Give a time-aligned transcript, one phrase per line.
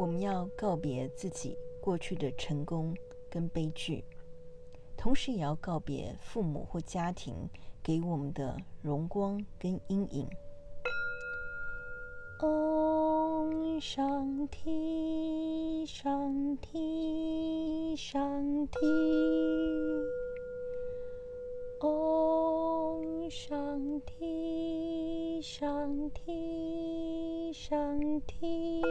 [0.00, 2.96] 我们要告别自己过去的成功
[3.28, 4.02] 跟悲剧，
[4.96, 7.34] 同时也要告别父母或家庭
[7.82, 10.26] 给我们的荣光跟阴影。
[12.40, 13.46] 哦，
[13.78, 18.78] 上提，上提，上提。
[21.80, 22.98] 哦，
[23.28, 28.82] 上提，上提，上提。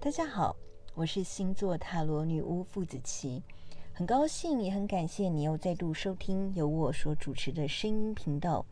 [0.00, 0.54] 大家好，
[0.94, 3.42] 我是星座塔罗女巫傅子琪。
[3.92, 8.64] 很高兴，也很感谢你又再度收听由我所主持的声音频道。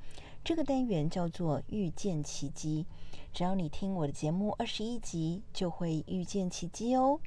[0.44, 2.86] 这个单元叫做“遇见奇迹”，
[3.34, 7.18] 只要你听我的节目二十一集，就会遇见奇迹哦。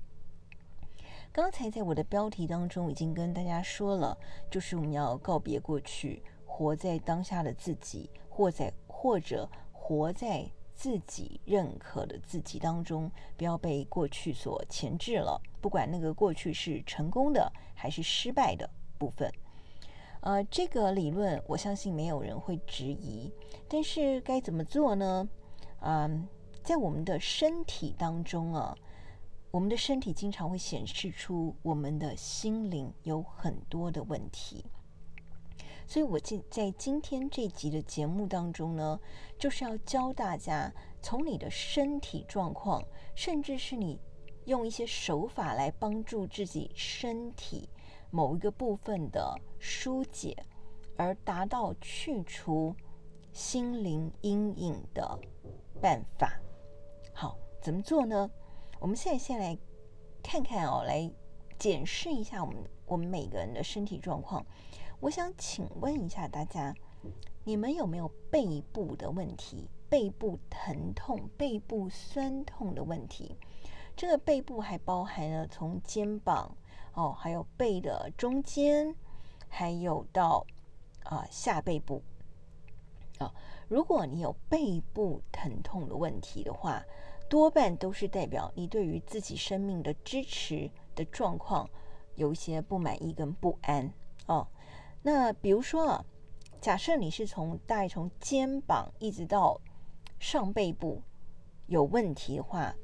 [1.34, 4.17] 刚才在我的标题当中已经跟大家说了，
[4.50, 10.50] 就是我们要告别过去，活在当下的自己，或在或者活在。
[10.80, 15.38] 自己认可的自己当中，不要被过去所钳制了。
[15.59, 19.30] 不管那个过去是成功的还是失败的部分，
[20.21, 23.30] 呃，这个理论我相信没有人会质疑。
[23.67, 25.27] 但是该怎么做呢？
[25.81, 26.25] 嗯、
[26.63, 28.73] 在我们的身体当中啊，
[29.52, 34.64] 我们的身体经常会显示出我们的心灵有很多的问题。
[35.90, 39.00] 所以，我今在今天这集的节目当中呢，
[39.40, 42.80] 就是要教大家从你的身体状况，
[43.16, 44.00] 甚至是你
[44.45, 47.67] 用一些手法来帮助自己身体
[48.12, 50.38] 某一个部分的疏解，
[50.95, 52.76] 而达到去除
[53.34, 55.20] 心灵阴影的
[55.82, 56.40] 办法。
[57.12, 58.30] 好，怎么做呢？
[58.80, 59.58] 我们现在先来
[60.22, 61.12] 看看哦，来
[61.58, 64.45] 检视一下我们我们每个人的身体状况。
[65.02, 66.75] 我想请问一下大家，
[67.45, 69.69] 你们有没有背部的问题？
[69.88, 73.37] 背部疼痛、背部酸痛的问题？
[73.95, 76.54] 这个背部还包含了从肩膀
[76.93, 78.93] 哦，还有背的中间，
[79.48, 80.45] 还有到
[81.04, 82.04] 啊下背部
[83.20, 83.33] 啊。
[83.70, 86.83] 如果你有背部疼痛的问题的话，
[87.30, 91.70] 多半都是代表你对于自己生命的支持的状况
[92.16, 93.93] 有一些不满意跟不安。
[95.02, 96.05] 那比如说啊，
[96.60, 99.60] 假设你是从大从肩膀一直到
[100.20, 101.02] 上背部
[101.67, 102.76] 有问题的话，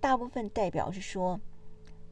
[0.00, 1.38] 大部分代表是说，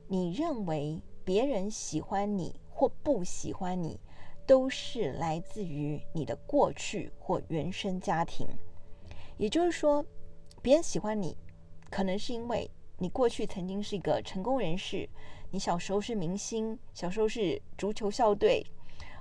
[0.08, 3.98] 你认为别人喜欢你或不喜欢你，
[4.46, 8.46] 都是来自于你的过去或原生家庭。
[9.38, 10.04] 也就是说，
[10.60, 11.34] 别人喜欢你，
[11.90, 15.08] 可能是因为你过去曾经是一个成功人士，
[15.50, 18.62] 你小时候是明星，小时候是足球校队。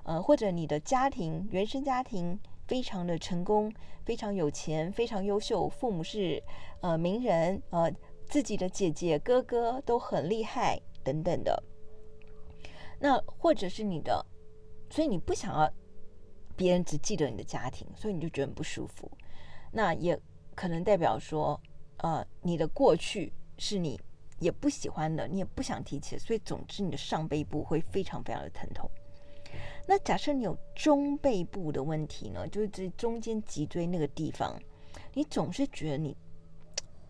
[0.04, 3.72] 呃，或者你的家庭原生家庭非常的成功，
[4.06, 6.42] 非常有钱，非常优秀，父母是
[6.82, 7.92] 呃名人，呃
[8.26, 11.64] 自己的姐姐哥哥都很厉害等等的。
[13.00, 14.26] 那或者是你的，
[14.90, 15.72] 所以你不想要
[16.56, 19.10] 别人只记得你的家庭，所以你就觉得不舒服。
[19.72, 20.20] 那也
[20.54, 21.60] 可能代表说，
[21.98, 24.00] 呃，你的过去是你
[24.40, 28.90] 也不喜欢的，你也不想提起，所以总之你的上背部会非常非常的疼痛。
[29.90, 34.56] 那假设你有中背部的问题呢，就是这中间脊椎那个地方，
[35.16, 36.16] 你总是觉得你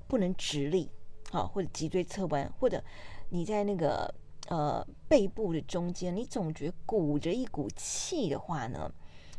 [0.07, 0.89] 不能直立，
[1.29, 2.81] 好，或者脊椎侧弯，或者
[3.27, 4.09] 你在那个
[4.47, 8.89] 呃背部的中间，你总觉得鼓着一股气的话呢，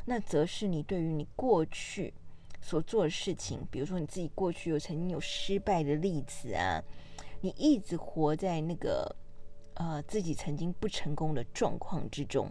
[0.04, 2.12] 那则是你对于你过去
[2.60, 6.84] 所做的事情，比如说你自己过去有曾经有失败的例子啊，
[7.40, 9.16] 你一直活在那个
[9.76, 12.46] 呃自己曾经不成功的状况之中。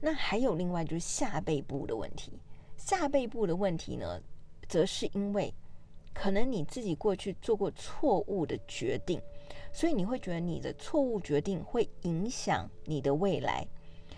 [0.00, 2.32] 那还有另外就是下背部的问题，
[2.76, 4.20] 下背部的问题呢，
[4.68, 5.52] 则是因为
[6.14, 9.20] 可能你自己过去做过错误的决定，
[9.72, 13.66] 所以你会觉得你的错误决定会影响你的未来，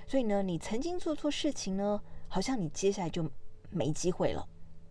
[0.06, 3.28] 所以呢，你曾经做错事情呢，好像你接下来就
[3.70, 4.48] 没机会了。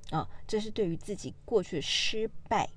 [0.09, 2.69] 啊，这是对于自己过去失败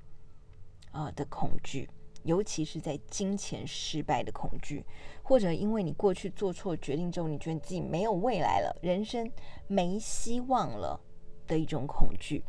[0.91, 1.89] 啊的恐惧。
[2.23, 4.85] 尤其是在金钱失败的恐惧，
[5.23, 9.31] 或者因为你过去做错决定之后，你觉得自己没有未来了，人生
[9.67, 11.01] 没希望了
[11.47, 12.45] 的一种恐惧，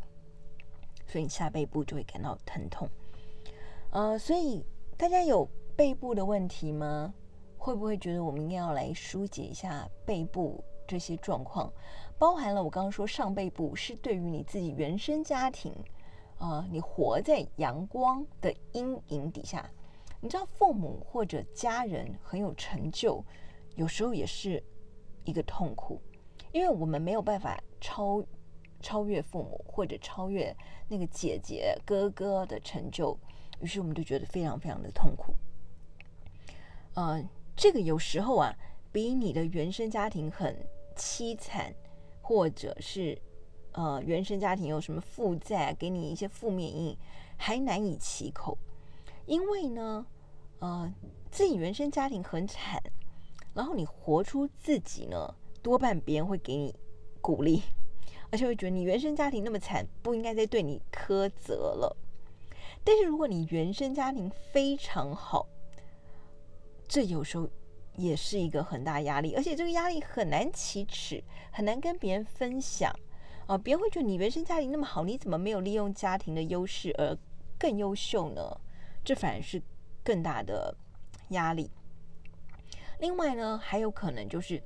[1.08, 2.88] 所以你下背部就会感到疼痛。
[3.92, 4.66] 呃，所以
[4.98, 7.14] 大家有背部的问题吗？
[7.58, 11.72] 会不会觉得我们应该要来疏解一下背部这些状况？
[12.18, 15.74] 包含了我刚刚说上背部是对于你自己原生家庭。
[16.42, 19.70] 啊、呃，你活在阳光的阴影底下，
[20.20, 23.24] 你知道父母或者家人很有成就，
[23.76, 24.62] 有时候也是
[25.24, 26.02] 一个痛苦。
[26.52, 28.24] 因为我们没有办法超
[28.80, 30.54] 超越父母，或者超越
[30.90, 33.16] 那个姐姐哥哥的成就，
[33.62, 35.36] 于是我们就觉得非常非常的痛苦。
[36.96, 37.24] 呃，
[37.56, 38.54] 这个有时候啊，
[38.92, 40.58] 比你的原生家庭很
[40.98, 41.72] 凄惨，
[42.20, 43.16] 或者是
[43.74, 46.98] 呃原生家庭有什么负债，给你一些负面阴影，
[47.38, 48.58] 还难以启口。
[49.26, 50.06] 因为呢，
[50.60, 50.94] 呃，
[51.30, 52.82] 自己原生家庭很惨，
[53.54, 56.76] 然后你活出自己呢，多半别人会给你
[57.22, 57.62] 鼓励，
[58.32, 61.96] 而且会觉得你原生家庭那么惨，不应该再对你苛责了。
[62.84, 65.48] 但是如果你原生家庭非常好，
[66.88, 67.48] 这有时候
[67.96, 72.92] 也是一个很大压力，而且这个压力很难启齿，很难跟别人分享
[73.52, 73.58] 啊。
[73.58, 77.18] 别人会觉得你原生家庭那么好，你怎么没有利用家庭的优势而
[77.60, 78.42] 更优秀呢？
[79.04, 79.62] 这反而是
[80.04, 80.76] 更大的
[81.30, 81.70] 压力。
[83.00, 84.62] 另外呢，还有可能就是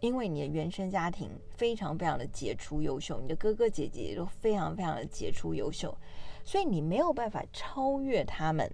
[0.00, 5.96] 因为你的原生家庭非常非常的杰出优秀，你的哥哥姐姐都非常非常的杰出优秀，
[6.44, 8.72] 所以你没有办法超越他们，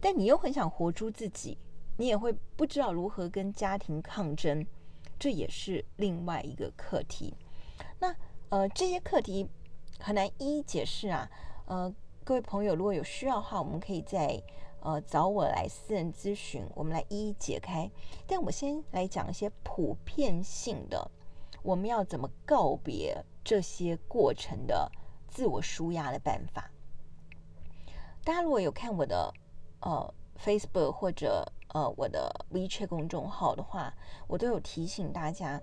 [0.00, 1.56] 但你又很想活出自己，
[1.96, 4.64] 你也会不知道如何跟家庭抗争，
[5.18, 7.34] 这也是另外一个课题。
[7.98, 8.14] 那
[8.54, 9.48] 呃，这些课题
[9.98, 11.28] 很难一一解释啊，
[11.66, 11.92] 呃。
[12.22, 14.40] 各位朋友，如果有需要的话，我们可以再
[14.78, 17.90] 呃找我来私人咨询，我们来一一解开。
[18.28, 21.10] 但我先来讲一些普遍性的，
[21.64, 24.88] 我们要怎么告别这些过程的
[25.26, 26.70] 自我舒压的办法。
[28.22, 29.34] 大家如果有看我的
[29.80, 33.92] 呃 Facebook 或者呃我的 WeChat 公众号的话，
[34.28, 35.60] 我都有提醒大家，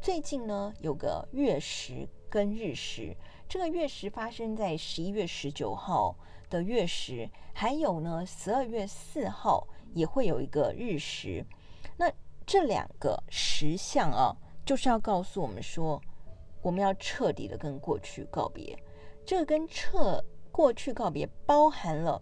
[0.00, 3.16] 最近呢有个月食跟日食。
[3.48, 6.14] 这个月食发生在十一月十九号
[6.50, 11.44] 的月食，还有呢，十二月四号也会有一个日食。
[11.96, 12.12] 那
[12.46, 14.36] 这两个实相啊，
[14.66, 16.00] 就是要告诉我们说，
[16.60, 18.78] 我们要彻底的跟过去告别。
[19.24, 20.22] 这个跟彻
[20.52, 22.20] 过去告别，包含了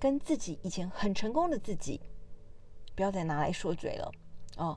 [0.00, 2.00] 跟自己以前很成功的自己，
[2.94, 4.10] 不要再拿来说嘴了
[4.56, 4.76] 哦，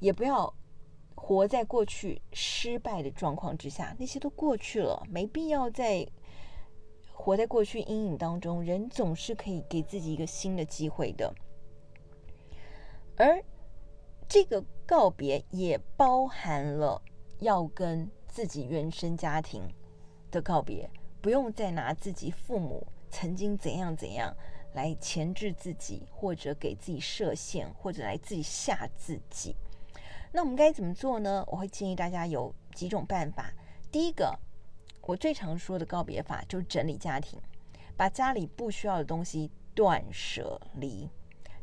[0.00, 0.52] 也不要。
[1.22, 6.04] 活在过去失败的状况之下，那些都过去了，没必要再
[7.12, 8.64] 活在过去阴影当中。
[8.64, 11.32] 人总是可以给自己一个新的机会的，
[13.16, 13.40] 而
[14.26, 17.00] 这个告别也包含了
[17.38, 19.62] 要跟自己原生家庭
[20.32, 20.90] 的告别，
[21.20, 24.34] 不用再拿自己父母曾经怎样怎样
[24.72, 29.54] 来钳制自己，或者给自己设限，或者来自己吓自己。
[30.32, 31.44] 那我们该怎么做呢？
[31.48, 33.52] 我会建议大家有几种办法。
[33.90, 34.38] 第一个，
[35.02, 37.40] 我最常说的告别法就是整理家庭，
[37.96, 41.10] 把家里不需要的东西断舍离。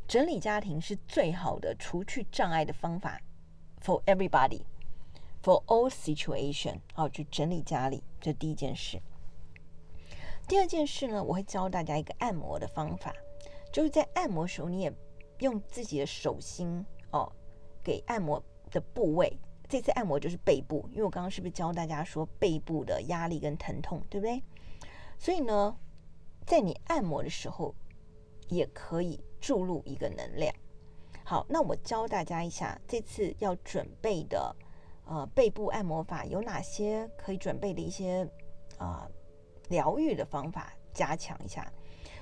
[0.06, 3.20] 整理家庭是最好的除去障碍的方法。
[3.82, 4.62] For everybody,
[5.42, 9.00] for all situation，好，去整理家里，这第一件事。
[10.46, 13.14] 第二件事呢，我会教大家一个按摩的方法，
[13.72, 14.92] 就是在按摩时候，你也
[15.38, 17.32] 用自己的手心哦，
[17.82, 18.42] 给按摩。
[18.68, 19.38] 的部位，
[19.68, 24.42] 这次按摩就是背部，因为我刚刚是不是教大家说背部的压力跟疼痛，对不对？
[25.18, 25.76] 所以呢，
[26.46, 27.74] 在你按摩的时候，
[28.48, 30.54] 也可以注入一个能量。
[31.24, 34.54] 好，那我教大家一下，这次要准备的
[35.04, 38.26] 呃背部按摩法有哪些可以准备的一些
[38.78, 39.06] 啊、
[39.68, 41.70] 疗愈的方法，加强一下。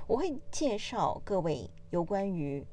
[0.08, 2.66] 我会介绍各位有关于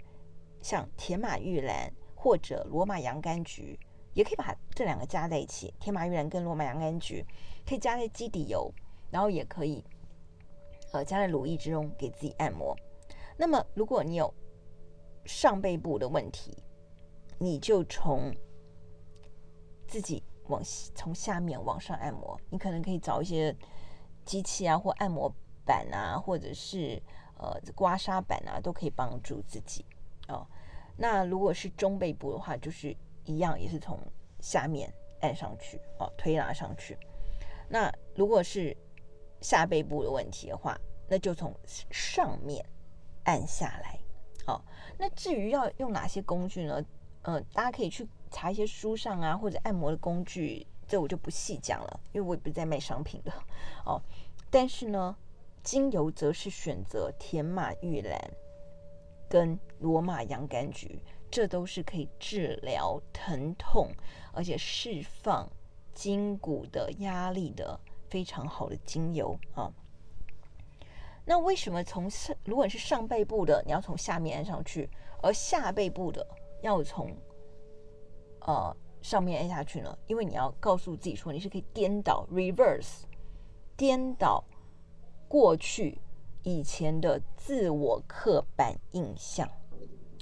[0.61, 1.93] 像铁马玉兰。
[2.23, 3.77] 或者罗马洋甘菊，
[4.13, 5.73] 也可以把这两个加在一起。
[5.77, 7.21] 天马郁兰跟罗马洋甘菊
[7.67, 8.71] 可以加在基底油，
[9.11, 9.83] 然后也可以
[10.93, 12.73] 呃加在乳液之中给自己按摩。
[13.35, 14.33] 那么如果你有
[15.25, 16.57] 上背部的问题，
[17.39, 18.33] 你就从
[19.85, 20.61] 自己往
[20.95, 22.39] 从下面往上按摩。
[22.49, 23.53] 你可能可以找一些
[24.23, 25.29] 机器啊，或按摩
[25.65, 27.03] 板啊，或者是
[27.37, 29.85] 呃刮痧板啊，都可以帮助自己
[30.29, 30.47] 哦。
[30.95, 32.95] 那如果是中背部的话，就是
[33.25, 33.99] 一样，也是从
[34.39, 36.97] 下面按上去哦，推拿上去。
[37.67, 38.75] 那如果是
[39.41, 42.63] 下背部的问题的话，那就从上面
[43.23, 43.99] 按下来。
[44.45, 44.61] 哦，
[44.97, 46.83] 那至于要用哪些工具呢？
[47.23, 53.31] 嗯、大家可以去查一些书上啊，或者按摩的工具，这我就不细讲了，因为我也不是在卖商品的
[53.85, 53.99] 哦。
[54.51, 55.15] 但是呢，
[55.63, 58.19] 精油则是选择天马玉兰。
[59.29, 60.97] 跟罗马洋甘菊，
[61.29, 63.91] 这都是可以治疗疼痛，
[64.31, 65.47] 而且释放
[65.93, 67.77] 筋骨的压力的
[68.09, 69.69] 非常好的精油啊。
[71.25, 74.89] 那为什么从上，如果是上背部的，你要从下面按上去，
[75.21, 76.25] 而下背部的
[76.61, 77.13] 要从
[78.39, 79.97] 呃上面按下去呢？
[80.07, 83.03] 因为你要告诉自己说，你是可以颠倒 （reverse）
[83.75, 84.43] 颠倒
[85.27, 85.99] 过去
[86.43, 89.49] 以前的自我刻板印象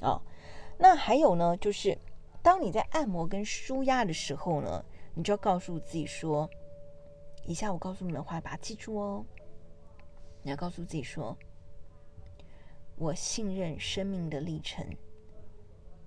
[0.02, 0.22] 啊。
[0.78, 1.98] 那还有呢，就是
[2.44, 6.50] 当你在按摩跟舒压的时候呢，你就要告诉自己说：
[7.46, 9.26] 以下我告诉你们的话，把它记住哦。
[10.42, 11.38] 你要告诉自己说：
[12.98, 14.86] 我信任生命的历程，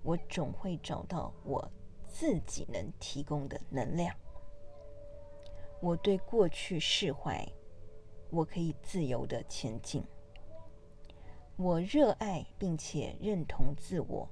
[0.02, 1.70] 我总会找到我。
[2.06, 4.14] 自己能提供的能量，
[5.80, 7.44] 我对过去释怀，
[8.30, 10.00] 我可以自由的前进。
[11.56, 14.28] 我热爱并且认同自我，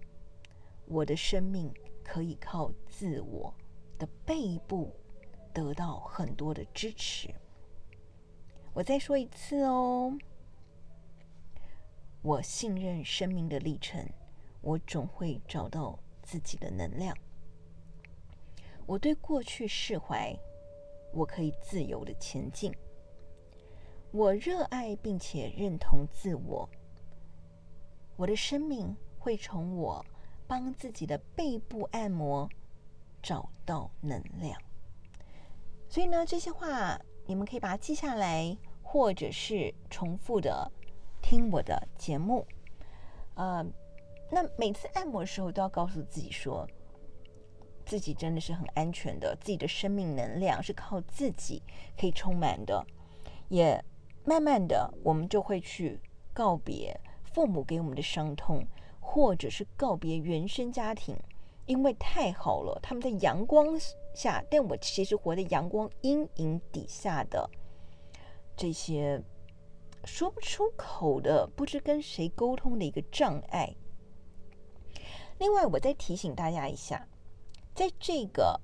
[0.86, 3.54] 我的生命可以靠自我
[3.96, 4.92] 的背部
[5.52, 7.32] 得到很多的支持。
[8.74, 10.12] 我再说一次哦，
[12.22, 14.04] 我信任生命的历程，
[14.60, 17.16] 我总会找到自己的能量。
[18.84, 20.36] 我对过去释怀，
[21.12, 22.74] 我可以自由的前进。
[24.10, 26.68] 我热爱并且认同自我，
[28.16, 30.04] 我的生命会从我
[30.46, 32.48] 帮自己的背部按摩
[33.22, 34.60] 找到能量。
[35.88, 40.70] 所以呢，这些话你们可以把它记下来，或者是重复的
[41.20, 42.46] 听我的节目。
[43.34, 43.64] 呃，
[44.30, 46.68] 那每次按摩的时候都要告诉自己说。
[47.84, 51.60] 自己真的是很安全的，自己的生命能量是靠自己
[51.98, 52.86] 可以充满的，
[53.48, 53.84] 也
[54.24, 56.00] 慢慢的我们就会去
[56.32, 56.98] 告别
[57.32, 58.64] 父母给我们的伤痛，
[59.00, 61.16] 或者是告别原生家庭，
[61.66, 63.78] 因为太好了，他们在阳光
[64.14, 67.48] 下，但我其实活在阳光阴影底下的
[68.56, 69.22] 这些
[70.04, 73.74] 说不出口的，不知跟谁沟通的一个障碍。
[75.38, 77.06] 另外，我再提醒大家一下。
[77.74, 78.60] 在这个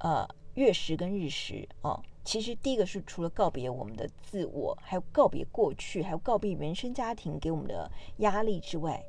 [0.00, 9.02] 呃月食跟日食哦，其实第一个是除了告别我们的自我，还有告别过去，还有告别原生家庭给我们的压力之外，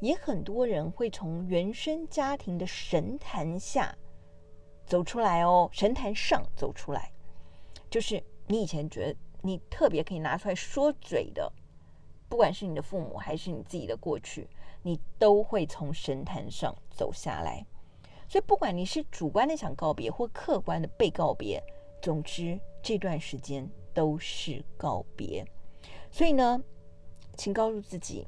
[0.00, 3.96] 也很多人会从原生家庭的神坛下
[4.84, 7.10] 走出来哦，神坛上走出来，
[7.88, 11.50] 就是你以前觉得你特别可以拿出来说嘴的，
[12.28, 14.48] 不管是你的父母还是你自己的过去，
[14.82, 17.64] 你都会从神坛上走下来。
[18.28, 21.62] 所以，不管你是主观的想告别，或客观的被告别，
[22.06, 25.44] 总之这段时间都是告别。
[26.08, 26.62] 所以呢，
[27.36, 28.24] 请告诉自己，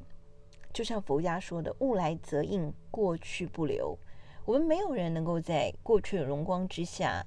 [0.73, 3.97] 就像佛家说的“物来则应，过去不留”。
[4.43, 7.25] 我们没有人能够在过去的荣光之下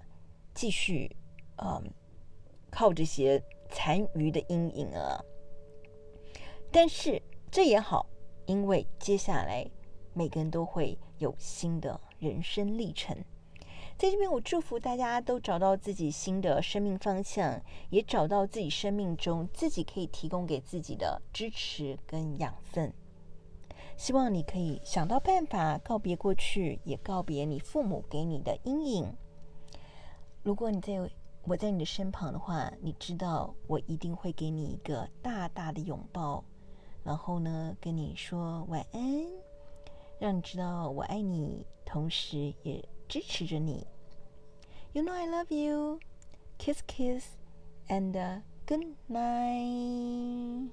[0.52, 1.16] 继续，
[1.56, 1.90] 嗯，
[2.70, 5.18] 靠这些残余的阴影啊。
[6.70, 8.04] 但是这也好，
[8.44, 9.66] 因为接下来
[10.12, 11.98] 每个人都会有新的。
[12.18, 13.16] 人生历程，
[13.98, 22.92] 在这边我祝福大家都找到自己新的生命方向，也找到自己生命中自己可以提供给自己的支持跟养分。
[23.96, 29.16] 希望你可以想到办法告别过去，也告别你父母给你的阴影。
[30.42, 30.94] 如果你在
[31.44, 36.42] 我在你的身旁的话，你知道我一定会给你一个大大的拥抱，
[37.04, 39.00] 然后呢，跟你说晚安，
[40.18, 41.64] 让你知道我爱你。
[41.84, 43.85] 同时也支持着你。
[44.93, 45.99] You know I love you.
[46.57, 47.37] Kiss, kiss,
[47.87, 48.13] and
[48.65, 50.71] good night.